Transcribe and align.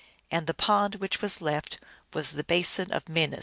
And 0.31 0.47
the 0.47 0.55
pond 0.55 0.95
which 0.95 1.21
was 1.21 1.41
left 1.41 1.77
was 2.11 2.31
the 2.31 2.43
Basin 2.43 2.91
of 2.91 3.07
Minas. 3.07 3.39